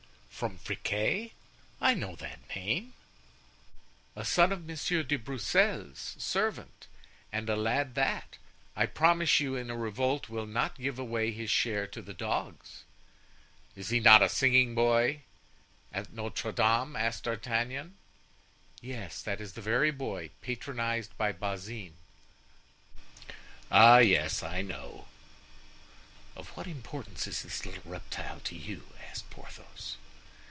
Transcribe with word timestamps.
"From 0.41 0.57
Friquet? 0.57 1.33
I 1.79 1.93
know 1.93 2.15
that 2.15 2.39
name——" 2.55 2.93
"A 4.15 4.25
son 4.25 4.51
of 4.51 4.65
Monsieur 4.65 5.03
de 5.03 5.15
Broussel's 5.15 6.15
servant, 6.17 6.87
and 7.31 7.47
a 7.47 7.55
lad 7.55 7.93
that, 7.93 8.39
I 8.75 8.87
promise 8.87 9.39
you, 9.39 9.55
in 9.55 9.69
a 9.69 9.77
revolt 9.77 10.29
will 10.29 10.47
not 10.47 10.79
give 10.81 10.97
away 10.97 11.31
his 11.31 11.51
share 11.51 11.85
to 11.85 12.01
the 12.01 12.15
dogs." 12.15 12.85
"Is 13.75 13.89
he 13.89 13.99
not 13.99 14.23
a 14.23 14.29
singing 14.29 14.73
boy 14.73 15.21
at 15.93 16.11
Notre 16.11 16.51
Dame?" 16.51 16.95
asked 16.95 17.25
D'Artagnan. 17.25 17.97
"Yes, 18.81 19.21
that 19.21 19.39
is 19.41 19.53
the 19.53 19.61
very 19.61 19.91
boy; 19.91 20.21
he's 20.23 20.31
patronized 20.41 21.15
by 21.19 21.33
Bazin." 21.33 21.97
"Ah, 23.69 23.99
yes, 23.99 24.41
I 24.41 24.63
know." 24.63 25.05
"Of 26.35 26.49
what 26.57 26.65
importance 26.65 27.27
is 27.27 27.43
this 27.43 27.63
little 27.63 27.83
reptile 27.85 28.39
to 28.39 28.55
you?" 28.55 28.87
asked 29.07 29.29
Porthos. 29.29 29.97